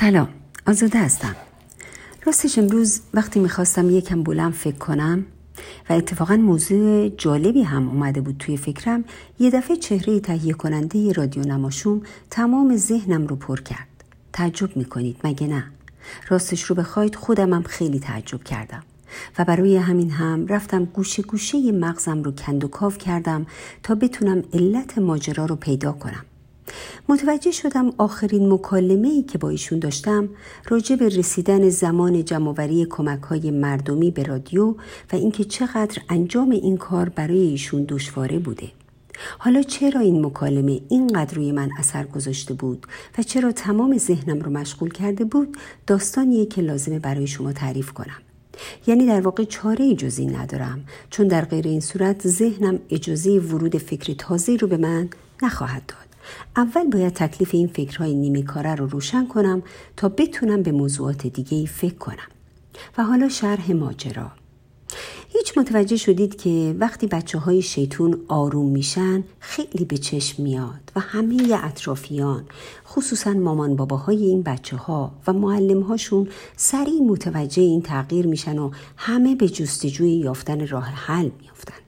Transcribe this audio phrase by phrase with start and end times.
[0.00, 0.28] سلام
[0.66, 1.36] آزاده هستم.
[2.24, 5.24] راستش امروز وقتی می‌خواستم یکم بلند فکر کنم
[5.90, 9.04] و اتفاقا موضوع جالبی هم اومده بود توی فکرم
[9.38, 13.88] یه دفعه چهره تهیه کننده رادیو نماشوم تمام ذهنم رو پر کرد.
[14.32, 15.64] تعجب می‌کنید مگه نه؟
[16.28, 18.82] راستش رو بخواید خودمم خیلی تعجب کردم.
[19.38, 23.46] و برای همین هم رفتم گوشه گوشه مغزم رو کند و کاف کردم
[23.82, 26.24] تا بتونم علت ماجرا رو پیدا کنم.
[27.08, 30.28] متوجه شدم آخرین مکالمه ای که با ایشون داشتم
[30.68, 34.70] راجع به رسیدن زمان جمعوری کمک های مردمی به رادیو
[35.12, 38.68] و اینکه چقدر انجام این کار برای ایشون دشواره بوده.
[39.38, 42.86] حالا چرا این مکالمه اینقدر روی من اثر گذاشته بود
[43.18, 48.22] و چرا تمام ذهنم رو مشغول کرده بود داستانیه که لازمه برای شما تعریف کنم.
[48.86, 54.14] یعنی در واقع چاره جزی ندارم چون در غیر این صورت ذهنم اجازه ورود فکر
[54.14, 55.08] تازه رو به من
[55.42, 56.15] نخواهد داد.
[56.56, 59.62] اول باید تکلیف این فکرهای نیمه کاره رو روشن کنم
[59.96, 62.28] تا بتونم به موضوعات دیگه فکر کنم.
[62.98, 64.30] و حالا شرح ماجرا.
[65.28, 71.00] هیچ متوجه شدید که وقتی بچه های شیطون آروم میشن خیلی به چشم میاد و
[71.00, 72.44] همه اطرافیان
[72.88, 78.70] خصوصا مامان باباهای این بچه ها و معلم هاشون سریع متوجه این تغییر میشن و
[78.96, 81.85] همه به جستجوی یافتن راه حل میافتن.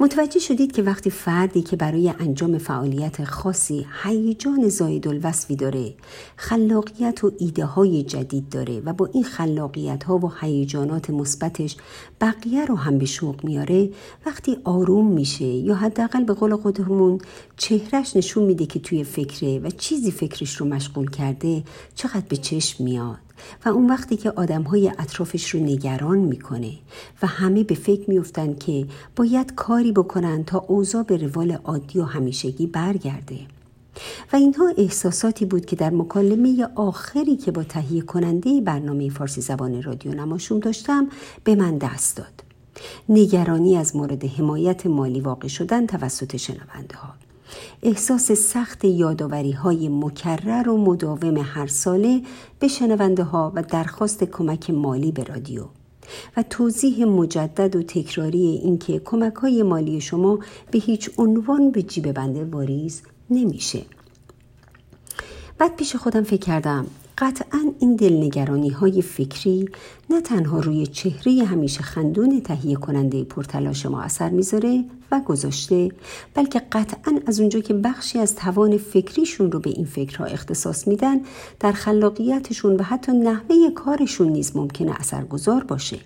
[0.00, 5.94] متوجه شدید که وقتی فردی که برای انجام فعالیت خاصی هیجان زاید الوصفی داره
[6.36, 11.76] خلاقیت و ایده های جدید داره و با این خلاقیت ها و هیجانات مثبتش
[12.20, 13.90] بقیه رو هم به شوق میاره
[14.26, 17.20] وقتی آروم میشه یا حداقل به قول خودمون
[17.56, 21.62] چهرش نشون میده که توی فکره و چیزی فکرش رو مشغول کرده
[21.94, 23.25] چقدر به چشم میاد.
[23.64, 26.72] و اون وقتی که آدم های اطرافش رو نگران می‌کنه
[27.22, 32.04] و همه به فکر میفتن که باید کاری بکنن تا اوضاع به روال عادی و
[32.04, 33.38] همیشگی برگرده.
[34.32, 39.82] و اینها احساساتی بود که در مکالمه آخری که با تهیه کننده برنامه فارسی زبان
[39.82, 41.08] رادیو نماشوم داشتم
[41.44, 42.42] به من دست داد.
[43.08, 47.25] نگرانی از مورد حمایت مالی واقع شدن توسط شنونده ها
[47.82, 52.22] احساس سخت یادآوری های مکرر و مداوم هر ساله
[52.58, 55.64] به شنونده ها و درخواست کمک مالی به رادیو.
[56.36, 60.38] و توضیح مجدد و تکراری اینکه کمک های مالی شما
[60.70, 63.82] به هیچ عنوان به جیب بنده واریز نمیشه.
[65.58, 66.86] بعد پیش خودم فکر کردم
[67.18, 69.68] قطعا این دلنگرانی های فکری
[70.10, 75.88] نه تنها روی چهره همیشه خندون تهیه کننده پرتلاش ما اثر می‌ذاره و گذاشته
[76.34, 81.20] بلکه قطعا از اونجا که بخشی از توان فکریشون رو به این فکرها اختصاص میدن
[81.60, 85.98] در خلاقیتشون و حتی نحوه کارشون نیز ممکنه اثرگذار باشه.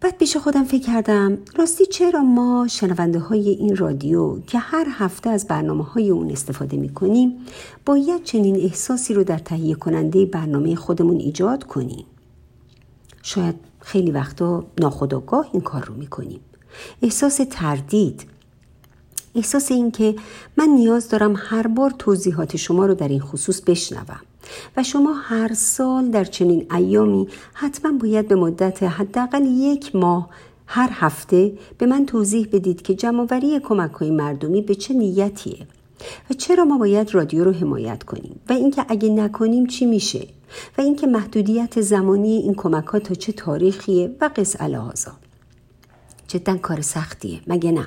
[0.00, 5.30] بعد پیش خودم فکر کردم راستی چرا ما شنونده های این رادیو که هر هفته
[5.30, 7.46] از برنامه های اون استفاده می کنیم
[7.86, 12.04] باید چنین احساسی رو در تهیه کننده برنامه خودمون ایجاد کنیم؟
[13.22, 16.40] شاید خیلی وقتا ناخداگاه این کار رو می کنیم
[17.02, 18.26] احساس تردید
[19.34, 20.16] احساس اینکه
[20.56, 24.20] من نیاز دارم هر بار توضیحات شما رو در این خصوص بشنوم.
[24.76, 30.30] و شما هر سال در چنین ایامی حتما باید به مدت حداقل یک ماه
[30.66, 35.66] هر هفته به من توضیح بدید که جمعوری کمک های مردمی به چه نیتیه
[36.30, 40.26] و چرا ما باید رادیو رو حمایت کنیم و اینکه اگه نکنیم چی میشه
[40.78, 45.12] و اینکه محدودیت زمانی این کمک ها تا چه تاریخیه و قص الهازا
[46.28, 47.86] جدا کار سختیه مگه نه؟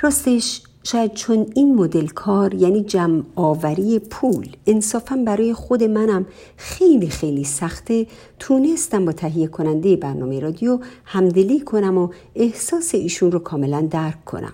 [0.00, 6.26] راستش شاید چون این مدل کار یعنی جمع آوری پول انصافا برای خود منم
[6.56, 8.06] خیلی خیلی سخته
[8.38, 14.52] تونستم با تهیه کننده برنامه رادیو همدلی کنم و احساس ایشون رو کاملا درک کنم.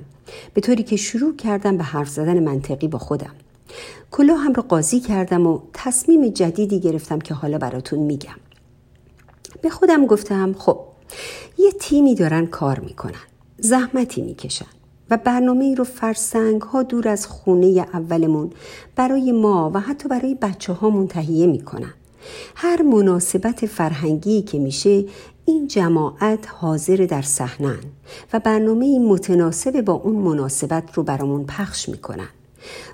[0.55, 3.35] به طوری که شروع کردم به حرف زدن منطقی با خودم.
[4.11, 8.37] کلاه هم رو قاضی کردم و تصمیم جدیدی گرفتم که حالا براتون میگم.
[9.63, 10.79] به خودم گفتم خب
[11.59, 13.23] یه تیمی دارن کار می‌کنن
[13.59, 14.82] زحمتی می‌کشن.
[15.13, 18.51] و برنامه رو فرسنگ ها دور از خونه اولمون
[18.97, 21.95] برای ما و حتی برای بچه ها تهیه می‌کنن.
[22.55, 25.05] هر مناسبت فرهنگی که میشه
[25.45, 27.79] این جماعت حاضر در صحنن
[28.33, 32.29] و برنامه متناسب با اون مناسبت رو برامون پخش می‌کنن.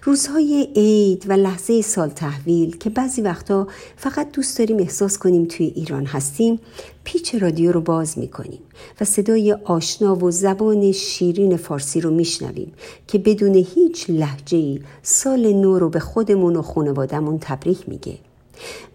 [0.02, 3.66] روزهای عید و لحظه سال تحویل که بعضی وقتا
[3.96, 6.60] فقط دوست داریم احساس کنیم توی ایران هستیم
[7.04, 8.60] پیچ رادیو رو باز می‌کنیم
[9.00, 12.72] و صدای آشنا و زبان شیرین فارسی رو میشنویم
[13.06, 18.18] که بدون هیچ لحجه سال نو رو به خودمون و خانوادهمون تبریک میگه.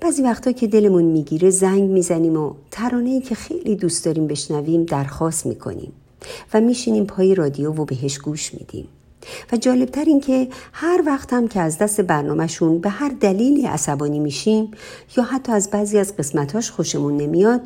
[0.01, 5.45] بعضی وقتا که دلمون می‌گیره زنگ می‌زنیم و ترانه‌ای که خیلی دوست داریم بشنویم درخواست
[5.45, 5.91] می‌کنیم
[6.53, 8.87] و میشینیم پای رادیو و بهش گوش میدیم.
[9.51, 14.19] و جالبتر این که هر وقت هم که از دست برنامهشون به هر دلیلی عصبانی
[14.19, 14.71] میشیم
[15.17, 17.61] یا حتی از بعضی از قسمتاش خوشمون نمیاد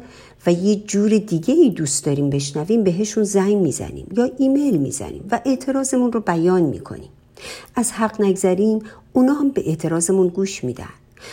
[0.45, 5.41] و یه جور دیگه ای دوست داریم بشنویم بهشون زنگ می‌زنیم یا ایمیل می‌زنیم و
[5.45, 7.09] اعتراضمون رو بیان می‌کنیم.
[7.75, 8.79] از حق نگذریم
[9.13, 10.89] اونا هم به اعتراضمون گوش میدن.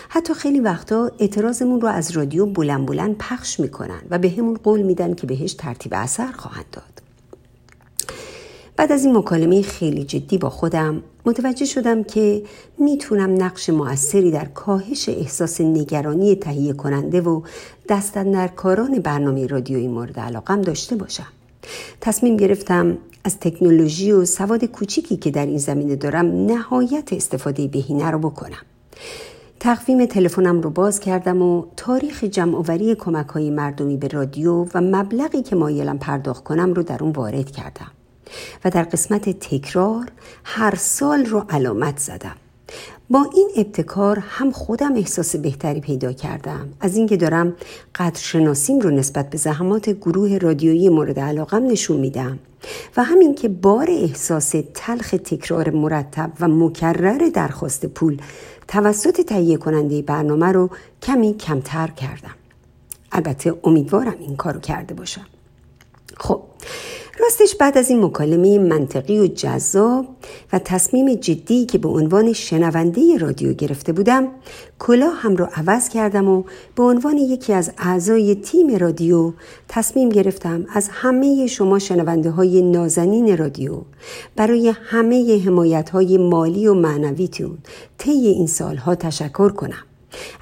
[0.09, 4.83] حتی خیلی وقتا اعتراضمون رو از رادیو بلند بلند پخش می‌کنن و به همون قول
[4.83, 7.04] میدن که بهش ترتیب اثر خواهند داد.
[8.77, 12.43] بعد از این مکالمه خیلی جدی با خودم متوجه شدم که
[12.79, 17.43] می‌تونم نقش موثری در کاهش احساس نگرانی تهیه کننده و
[17.89, 21.27] دستندرکاران برنامه رادیویی مورد علاقم داشته باشم.
[22.01, 28.11] تصمیم گرفتم از تکنولوژی و سواد کوچیکی که در این زمینه دارم نهایت استفاده بهینه
[28.11, 28.63] رو بکنم.
[29.61, 35.43] تقویم تلفنم رو باز کردم و تاریخ جمعآوری کمک های مردمی به رادیو و مبلغی
[35.43, 37.91] که مایلم پرداخت کنم رو در اون وارد کردم.
[38.65, 40.07] و در قسمت تکرار
[40.45, 42.37] هر سال رو علامت زدم.
[43.11, 46.69] با این ابتکار هم خودم احساس بهتری پیدا کردم.
[46.81, 47.57] از اینکه دارم
[47.95, 52.39] قدرشناسیم رو نسبت به زحمات گروه رادیویی مورد علاقم نشون میدم
[52.97, 58.21] و همین که بار احساس تلخ تکرار مرتب و مکرر درخواست پول
[58.69, 60.71] توسط تهیه کننده برنامه رو
[61.03, 62.35] کمی کمتر کردم.
[63.13, 65.27] البته امیدوارم این کارو کرده باشم.
[66.17, 66.43] خب
[67.21, 70.07] راستش بعد از این مکالمه منطقی و جذاب
[70.53, 74.29] و تصمیم جدی که به عنوان شنونده رادیو گرفته بودم
[74.79, 76.45] کلاه هم رو عوض کردم و
[76.77, 79.33] به عنوان یکی از اعضای تیم رادیو
[79.69, 83.81] تصمیم گرفتم از همه شما شنونده های نازنین رادیو
[84.37, 87.59] برای همه حمایت های مالی و معنویتون
[87.99, 89.94] طی این سالها تشکر کنم.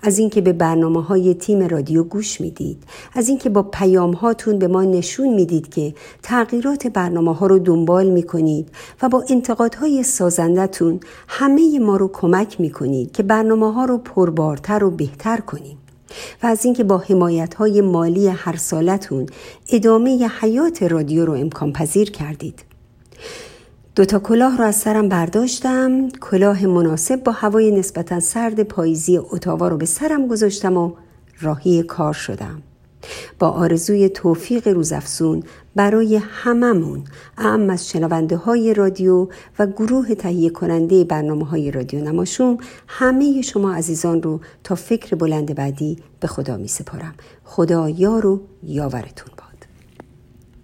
[0.02, 2.84] از اینکه به برنامه های تیم رادیو گوش می‌دید
[3.14, 8.10] از اینکه با پیام هاتون به ما نشون می‌دید که تغییرات برنامه ها رو دنبال
[8.10, 8.68] می‌کنید
[9.02, 14.90] و با انتقادهای سازندتون همه ما رو کمک می‌کنید که برنامه ها رو پربارتر و
[14.90, 15.78] بهتر کنیم.
[16.42, 19.26] و از اینکه با حمایت های مالی هر سالتون
[19.68, 22.71] ادامه حیات رادیو رو امکان پذیر کردید.
[23.96, 26.08] دوتا کلاه رو از سرم برداشتم.
[26.08, 30.92] کلاه مناسب با هوای نسبتا سرد پاییزی اتاوا رو به سرم گذاشتم و
[31.40, 32.62] راهی کار شدم.
[33.38, 35.42] با آرزوی توفیق روزافزون
[35.76, 37.04] برای هممون
[37.38, 39.28] اعم از شنونده های رادیو
[39.58, 45.54] و گروه تهیه کننده برنامه های رادیو نماشوم همه شما عزیزان رو تا فکر بلند
[45.54, 47.14] بعدی به خدا می سپارم
[47.44, 49.41] خدا یار و یاورتون